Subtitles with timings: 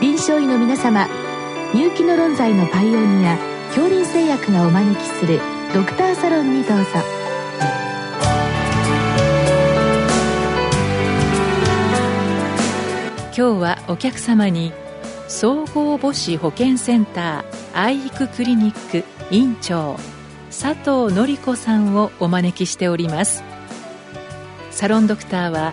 [0.00, 1.08] 臨床医の皆様
[1.74, 3.36] 入気の論剤のパイオニア
[3.74, 5.40] 恐林製薬がお招きする
[5.74, 6.84] ドクターサロンにどうぞ。
[13.36, 14.72] 今日はお客様に
[15.26, 19.04] 総合母子保健センター愛育クリニック
[19.34, 19.96] 院長
[20.48, 23.42] 佐藤典子さんをお招きしております。
[24.70, 25.72] サロンドクターは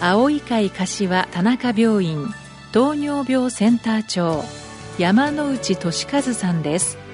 [0.00, 2.26] 青い会柏田中病院
[2.72, 4.44] 糖尿病センター長
[4.98, 7.05] 山内俊和さんです。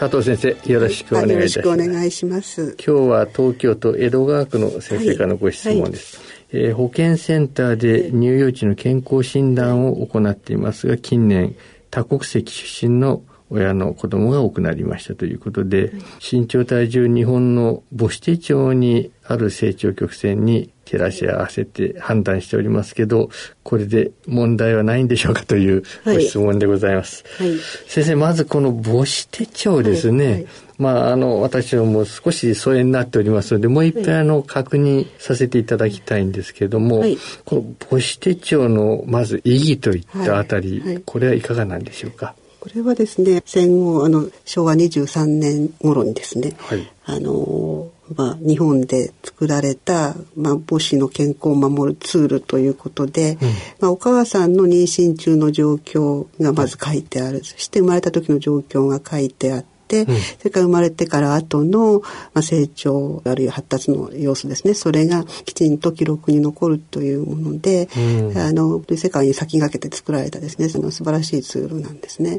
[0.00, 2.76] 佐藤先生よろしくお願いいたします、よろしくお願いします。
[2.82, 6.22] 今日は東京都江戸川区の先生からのご質問です、は
[6.58, 6.62] い。
[6.62, 11.54] はい、えー、保健センターで乳幼児の健康診断を行っていますが近年
[11.90, 13.20] 多国籍出身の
[13.50, 23.30] 親の子供が多くなりましたということで、身長体重日本の母子手帳にある成長曲線に照らし合わせて判断しておりますけど、
[23.62, 27.24] これで問題はないんでしょうかというご質問でございます。
[27.38, 27.50] はい。
[27.50, 30.32] はい、先生、まずこの母子手帳ですね。
[30.32, 30.46] はい、
[30.78, 37.04] まあ、あの、私はもう少し疎遠になっておりますので、もう一回あの、確認させていただきたいんですけれども、
[37.44, 42.34] この母子手帳のまず意義といったあたり、これはいかがなんでしょうか？
[42.60, 64.74] これはですね戦後あの昭和23年頃にですね、はい、あのまあ、日本で作られた、まあ、母子の健康を守るツールということで、うん、まあ、お母さんの妊娠中の状況がまず書いてある、そして生まれた時の状況が書いてあって、うん、それから生まれてから後の、まあ、成長あるいは発達の様子ですね。
[64.74, 70.68] それがきちんと記録に残るというもので、うん、あの世界に先駆けて作られたですね。
[70.68, 72.38] その素晴らしいツールなんですね。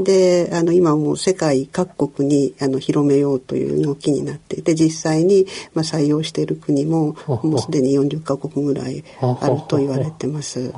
[0.00, 10.72] であの今もう世界各国にあの広めようという動きになっていて実際に、まあ、採用している国ももうすでに40カ国ぐらいあると言われてます。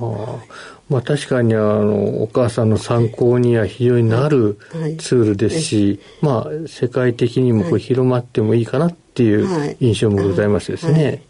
[0.89, 4.59] まあ確かにあの、お母さんの参考には非常になる
[4.99, 11.23] ツールですし、まあ世界的にもこう広まってもいいかなっていう印象もございますですね。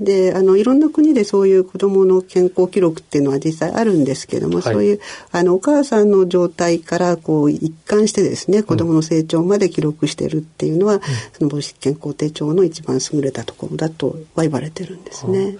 [0.00, 5.00] であのいろんな国でそういう子どもの健康記録っていうのは実際あるんですけども、はい、そういう
[5.30, 11.00] あのお母さんの状態からこう一貫してですね子どもの成長まで記録してるっていうのは、うん、
[11.32, 15.38] その母子健康手帳の一番優れたところだとは言われてるんですね。
[15.38, 15.58] うん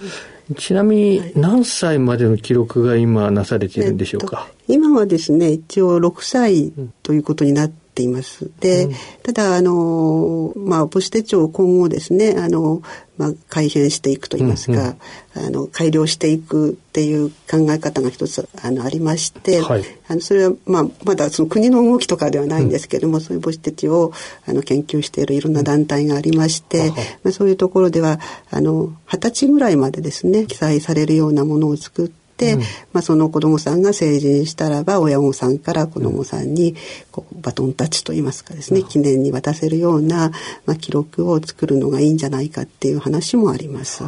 [0.55, 8.51] ちなみに何歳までの記録が今なされているんでしょうか、えっと、今はですね一応6歳ということになっています。
[8.61, 12.81] で、うん、ただあのまあ母子手帳今後ですねあの
[13.19, 24.13] まあ改変していくと言いますか、うんうん、あの改良していくっていう考え方が一つあのありまして、はい、あのそれはまあまだその国の動きとかではないんですけども、うん、そういう母子手帳を
[24.47, 26.91] あの研究しているいろんな団体がありまして、
[27.23, 28.21] まあそういうところでは
[28.51, 32.22] あの二十歳ぐらいまでですね記載されるようなものを作って、
[32.55, 32.61] うん、
[32.93, 36.77] まあ、その子どもさんが成人したらば親御さんから子どもさんに
[37.11, 40.31] こうバトンタッチといいますかですね、記念に渡せるような、
[40.67, 44.03] まあ、記録を作るのがいいんじゃないかっていう話もあります。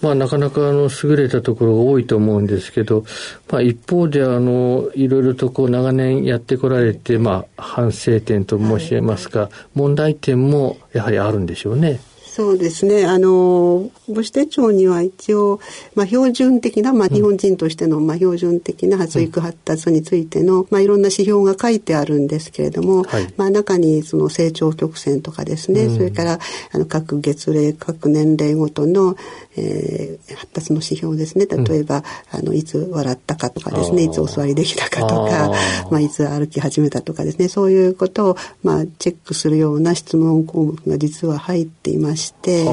[0.00, 3.04] まあ、なかなかあの優れたところが多いと思うんですけど、
[3.50, 12.00] まあ、一方であのいろいろとこう長年やってこられて、まあ、反省点と申しますか、はい、問題点もやはりあるんでしょうね。
[12.38, 13.04] そうですね。
[13.04, 15.58] あの、母子手帳には一応、
[15.96, 26.38] まあ、標準的な、まあ、日本人としての、まあ、標準的な発育発達についての、まあ、いろんな指標が書いてあるんですけれども、はい、まあ、中にその成長曲線とかですね、うん、それから、
[26.70, 29.16] あの、各月齢、各年齢ごとの、
[29.58, 31.46] えー、発達の指標ですね。
[31.46, 31.98] 例えば、
[32.32, 35.52] うん、あの、いつ笑ったかとかですね、いつお座りできたかとか、
[35.90, 42.66] まあ、いつ歩き始めたとかですね、そういうことを、まあ、チェックするような質問項目が実は入っていまして、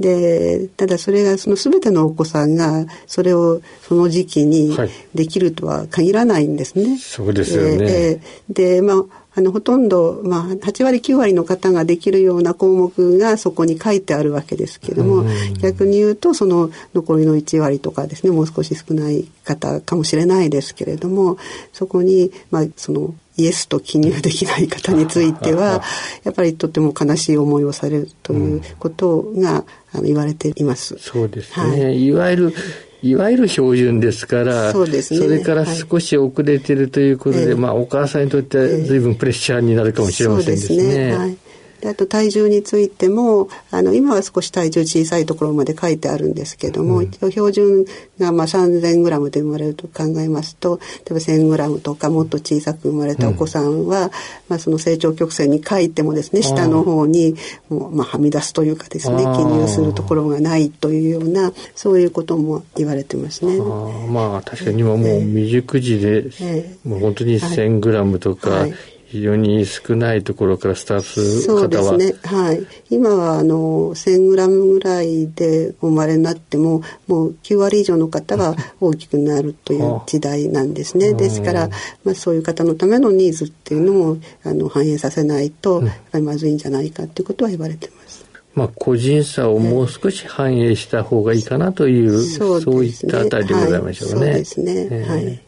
[0.00, 4.76] で、ただそれがその全てのお子さんがそれをその時期に
[5.14, 6.84] できるとは限らないんですね。
[6.84, 7.86] はい、そうですよね。
[7.90, 9.04] えー、で、まあ、
[9.38, 15.24] あのほとんど、まあ、8割9割の方ができるような項目がそこに書いてあるわけですけども、
[15.60, 21.38] 逆に言うとその残りの1割とかですねもう少し少ない方かもしれないですけれども
[21.72, 25.82] そこに、まあ、そのイエスと記入できない方については
[26.24, 30.98] やっぱりとても悲しい思いをされるということが、あの言われています。
[30.98, 32.54] そうですね、はい、いわゆる
[33.02, 41.10] いわゆる標準ですから、そうですね、それから少し遅れてるということで、はい、まあお母さんにとっては随分プレッシャーになるかもしれませんですね。
[41.10, 41.36] えー、はい
[41.80, 47.84] であと体重についてもあの今は少し体重小さいところまで書いてあるんですけども、うん、一応標準
[48.18, 54.10] がまあ 3000g で生まれると考えますと例えば 1000g とかもっと小さく生まれたお子さんは、うん、
[54.48, 57.34] まあ、その成長曲線に書いてもですね下の方に
[57.68, 63.58] もう、まあ、はみ出すというかですね記入するところがないというようなそういうことも言われてますね。
[63.58, 68.74] まあ確かに今もう未熟児で、えー、もう本当に 1000g とか、はい
[69.10, 71.84] 非常に少ないところからスタートする方は。
[71.84, 72.18] そうですね。
[72.24, 72.66] はい。
[72.90, 81.14] 今はあの1000グラムぐらいでお生まれになってももう9割以上の方が大きくなるという時代なんですね。
[81.14, 81.70] ですから、
[82.04, 88.26] まあ、そういう方のためのニーズっていうのもあの反映させないと、やっぱりまずいんじゃないかっていうことは言われてます。
[88.54, 94.32] まあ、個人差をもう少し反映した方がいいかなという、そういったあたりでございましょうね。
[94.32, 94.88] はい、そうですね。
[94.90, 95.40] えー、はい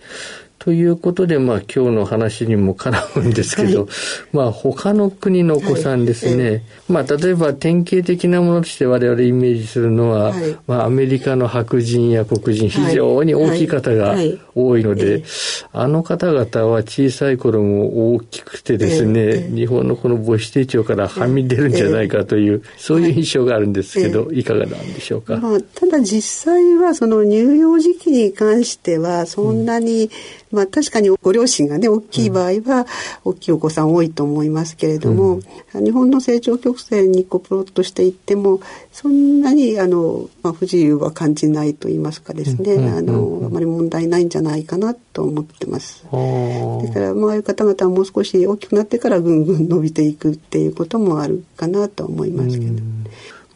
[0.61, 3.89] ということで、まあ今日の話にも絡むんですけど、はい、
[4.37, 14.17] まあ他の国のお子さんですね、はい、まあ例えば典型的なものとして我々イメージするのは、はい、まあアメリカの白人や黒人、非常に大きい方が
[14.55, 15.25] 多いので、
[15.73, 25.39] あの方々は小さい頃も大きくてですね、日本のこの母子手帳からはみ出るんじゃないかという、そういう印象があるんですけど、いかがなんでしょうか？
[25.39, 30.11] まあ、ただ実際はその乳幼児期に関してはそんなに、うん
[30.51, 32.87] まあ確かにご両親がね大きい場合は
[33.25, 35.41] 大きいお子さん多いと思いますけれども、
[35.75, 38.61] うん、日本の成長曲線にこうプロットしていっても
[38.93, 46.05] そんなにあの、まあ、不自由は感じないと言いますかですね、あのあまり問題ないんじゃないかなと思ってます。
[46.05, 52.83] だからまあいう方々はもう少し大きくなってからぐんぐん伸びていくっていうこともあるかなと思いますけど。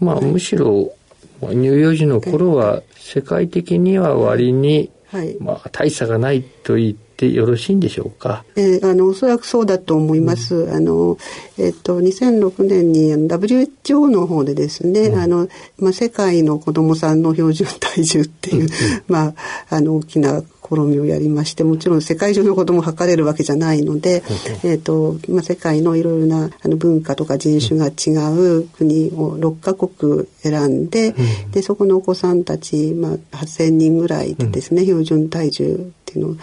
[0.01, 0.93] まあ、むしろ
[1.41, 8.45] 乳幼児の頃は世界的には割にはい、まあ、大差がないと言ってよろしいんでしょうか。
[8.57, 10.57] えー、あのおそらくそうだと思います。
[10.57, 11.17] うん、あの
[11.57, 18.69] えっ、ー、と2006年に WHO の方でですね、うん、あのまあ世界の子どもさんの標準体重っていう、うん、
[19.07, 19.35] まあ
[19.71, 24.23] あの大きな試みをやりましてもちろん世界中の子どもを測れるわけじゃないので、
[24.65, 31.15] えーとまあ、世界のいろいろなあの文化とか人種が違う国を6カ国選んで,、
[31.51, 36.37] でそこのお子さんたち、まあ、8,000人ぐらいでですね、標準体重っていうのを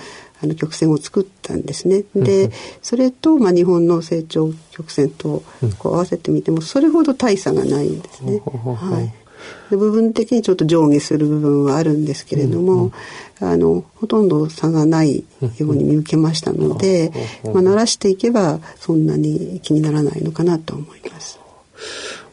[0.43, 2.03] あの曲線を作ったんですね。
[2.15, 2.51] で、
[2.81, 5.43] それと、まあ、日本の成長曲線と
[5.77, 8.41] こう合わせてみてもそれほど大差がないんですね。
[8.43, 9.20] はい
[9.69, 12.91] 部分的にちょっと上下する部分はあるんですけれども、うん
[13.41, 17.11] うん、あのほとんど差がないように見受けましたので、
[17.45, 21.39] まあ、慣らしていけばそんなに気にならないのかなと思います。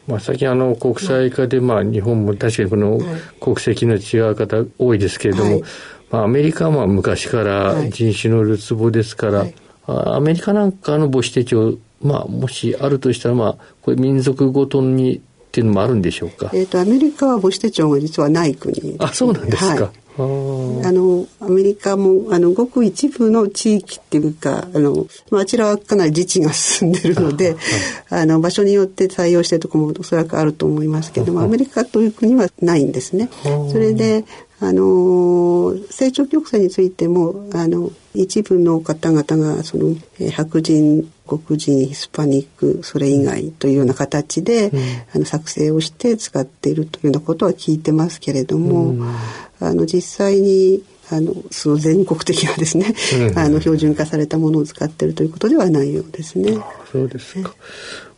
[0.07, 2.99] まあ、最近あの国際化で、まあ、日本も確かにこの
[3.41, 5.63] 国籍の違う方多いですけれども、はい、
[6.11, 9.55] まあ、アメリカは昔から人種のるつぼですから、はい、
[9.87, 15.21] アメリカなんかの母子手帳まあ、もしあるとしたら、まあ、これ民族ごとに
[15.59, 16.51] っていうのもあるんでしょうか？
[16.55, 19.85] えっ、ー、とアメリカは母子手帳が実はない国、あ、そうなんですか。
[19.85, 27.55] はいあのアメリカもあのごく一部の地域っていうかあの、まあ、あちらはかなり自治が進んでるので
[28.11, 33.31] あの場所によって採用しているところもおそらくあると思いますけどもアメリカという国はないんですね。
[33.71, 34.25] それで
[34.61, 44.81] あの成長曲線についてもあの一部の方々がその、え白人黒人ヒスパニックそれ以外というような形で、うん、
[45.15, 49.15] あの作成をして使っているというようなことは聞いてますけれども、うん、
[49.61, 52.95] あの実際にあのその全国的なですね、
[53.29, 56.59] うん、あの標準化されたものを使っているということではないようですね。
[56.91, 57.55] そうですか。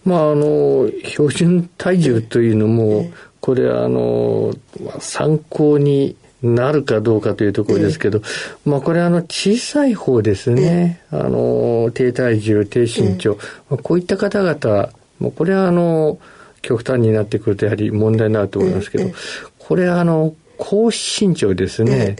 [0.04, 4.54] まああの標準体重というのも、これあの
[4.98, 13.36] 参考になるかどうかというところですけど、えまあこれはあの小さい方ですね、えあの低体重低身長、
[13.68, 16.18] まあ、こういった方々もうこれはあの
[16.62, 19.10] 極端になってくるとやはり問題になると思いますけど、
[19.58, 22.16] これはあの高身長ですね、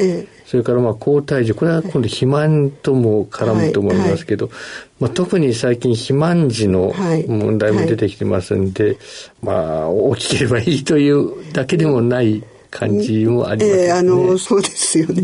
[0.47, 1.55] それからまあ高体重。
[1.55, 4.63] これは今度肥満とも絡むと思いますけど、はいはい、
[5.01, 6.93] まあ、特に最近肥満児の
[7.29, 8.97] 問題も出てきてますんで、はい、
[9.43, 13.85] まあ大きければいいというだけでもない感じもありますね。
[13.87, 15.23] えー、あのそうですよね。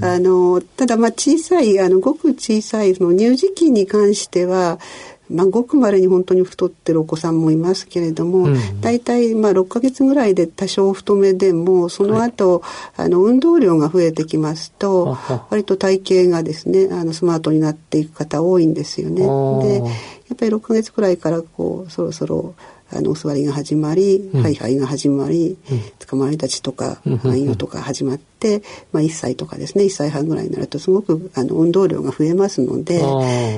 [0.00, 4.78] あのただまあ小さいあのごく小さいその乳児期に関しては。
[5.30, 12.58] まあ、ごくまれに本当に太ってるお子さんもいますけれども、うん、大体まあ6ヶ月ぐらいで多少太めでもその後、
[12.92, 15.16] はい、あの運動量が増えてきますと
[15.48, 19.22] 割と体型がですねあのスマートになっていく方多いんですよね。
[19.22, 22.54] でやっぱり6ヶ月くらいからこうそろそろ
[22.94, 33.00] あのお座りが始まり、うん、ハイハイが始まり、うん、捕まり立ちとか汎用とか始まって、まあ、1歳とかですね1歳半ぐらいになるとすごくあの運動量が増えますので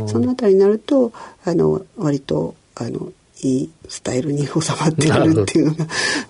[0.07, 1.12] そのあたりになると
[1.45, 3.12] あの割とあの
[3.43, 5.87] いスタイルに収まってくるっていうのが、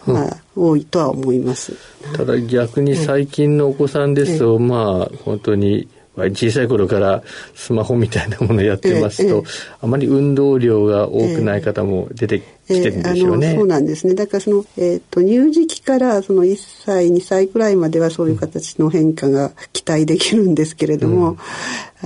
[0.06, 1.76] まあ、多いとは思います。
[2.16, 7.22] ただ逆に最近のお子さんですと、まあ本当に小さい頃から
[7.54, 9.44] スマホみたいなものをやってますと、
[9.80, 13.48] あまり運動量が多くない方も出てきてるんでしょうね。
[13.48, 14.14] えー、そうなんですね。
[14.14, 16.56] だからその、えっ、ー、と、乳児期からその1
[16.86, 21.38] 歳、2歳くらいまではそういう形の変化が期待できるんですけれども、うん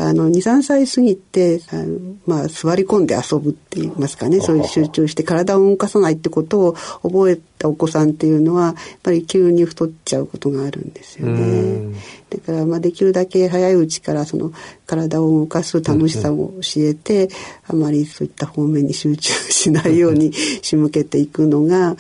[0.00, 6.72] あの、2、3歳過ぎて、あのまあ、座り込んで遊ぶって言いますかね、そういう集中して体を動かさないってことを
[7.02, 11.96] 覚えたお子さんっていうのは、やっぱり急に太っちゃうことがあるんですよね。
[12.30, 14.52] だから、まあ、できるだけ早いうちからその
[14.86, 17.28] 体を動かす楽しさを教えて、
[17.66, 20.30] あまりそういった方面に集中しないように
[20.62, 21.96] 仕向けていくのが、やっ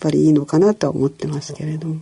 [0.00, 1.88] ぱりいいのかなとは思ってますけれど。
[1.88, 1.96] も。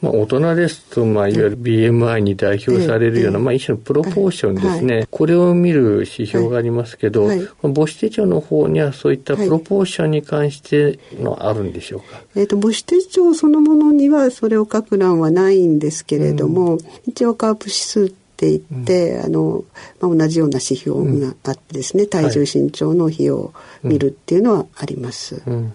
[0.00, 7.28] まあ、大人ですと、まあ、いわゆる BMI に代表されるような、まあ、一種のプロポーションですね、これを見る指標がありますけど、
[7.62, 19.64] 母子手帳の方にはそういったプロポーションに関してのあるんでしょうか、えっ、と、母子手帳そのものにはそれを書く欄はないんですけれども、うん、一応カープ指数っていって、うん、あの、
[20.00, 25.42] まあ、同じような指標があってですね、体重身長の費用を見るっていうのはあります。
[25.46, 25.72] うん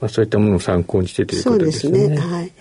[0.00, 1.98] まあ、そういったものを参考にしてということですね。
[2.00, 2.32] そうですね。
[2.32, 2.52] はい。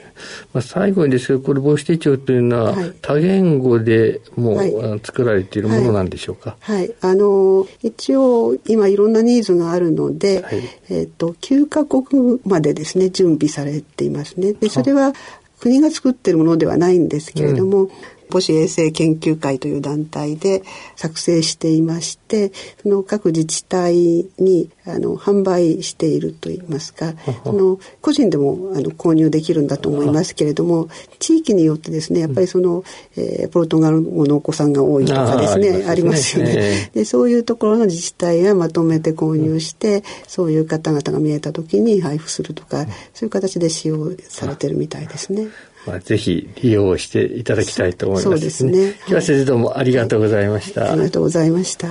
[0.53, 6.57] まあ、最後にですけど、これ母子手帳というのは、多言語でもう、はい、作られているものなんでしょうか？
[6.59, 6.77] はい。
[6.77, 14.53] はい、あの、一応、今いろんなニーズがあるので、はい、えっ、ー、と、9カ国までですね、準備されていますね。
[14.53, 15.13] で、それは、
[15.59, 17.91] 国が作ってるものではないんですけれども、うん
[18.29, 20.63] 母子衛生研究会という団体で
[20.95, 30.87] 作成していましてその各自治体にあの販売しているといいますかその個人でもあの購入できるんだと思いますけれども
[31.19, 32.83] 地域によってですねやっぱりその、
[33.15, 36.91] えー、ポルトガル語のお子さんが多いとかですねありますよね。
[36.93, 45.47] でそういうところの自治体がまとめて購入して、そういう方々が見えた時に配布するとかそういう形で使用されてるみたいですね。
[45.87, 48.95] まあ、ぜひ利用していただきたいと思います、ね、そうですね。
[48.99, 50.91] 今日は先生どうもありがとうございました。
[50.91, 51.87] ありがとうございました。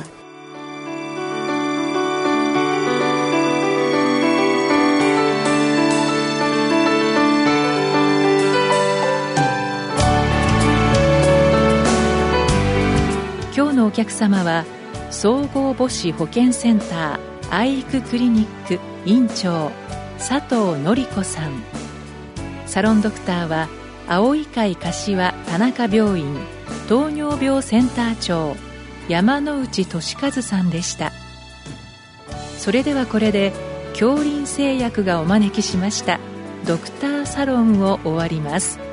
[13.57, 14.67] 今日のお客様は
[15.11, 17.19] 総合母子保健センター
[17.50, 19.71] 愛育クリニック院長
[20.19, 21.62] 佐藤典子さん
[22.67, 23.69] サロンドクターは
[24.08, 26.36] 青い会柏田中病院
[26.88, 28.56] 糖尿病センター長
[29.08, 31.12] 山内俊和さんでした。
[32.58, 33.52] それではこれで
[33.90, 36.20] 恐林製薬がお招きしました。
[36.66, 38.86] ドクターサロンを終わります。